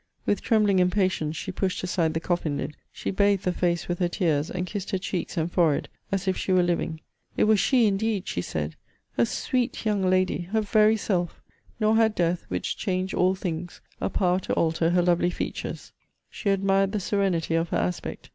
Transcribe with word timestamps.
With 0.25 0.41
trembling 0.41 0.79
impatience 0.79 1.35
she 1.37 1.51
pushed 1.51 1.83
aside 1.83 2.15
the 2.15 2.19
coffin 2.19 2.57
lid. 2.57 2.75
She 2.91 3.11
bathed 3.11 3.43
the 3.43 3.51
face 3.53 3.87
with 3.87 3.99
her 3.99 4.07
tears, 4.07 4.49
and 4.49 4.65
kissed 4.65 4.89
her 4.89 4.97
cheeks 4.97 5.37
and 5.37 5.51
forehead, 5.51 5.89
as 6.11 6.27
if 6.27 6.35
she 6.35 6.51
were 6.51 6.63
living. 6.63 7.01
It 7.37 7.43
was 7.43 7.59
she 7.59 7.85
indeed! 7.85 8.27
she 8.27 8.41
said; 8.41 8.75
her 9.11 9.25
sweet 9.25 9.85
young 9.85 10.01
lady! 10.01 10.39
her 10.53 10.61
very 10.61 10.97
self! 10.97 11.39
Nor 11.79 11.97
had 11.97 12.15
death, 12.15 12.45
which 12.47 12.77
changed 12.77 13.13
all 13.13 13.35
things, 13.35 13.79
a 14.01 14.09
power 14.09 14.39
to 14.39 14.53
alter 14.53 14.89
her 14.89 15.03
lovely 15.03 15.29
features! 15.29 15.91
She 16.31 16.49
admired 16.49 16.93
the 16.93 16.99
serenity 16.99 17.53
of 17.53 17.69
her 17.69 17.77
aspect. 17.77 18.29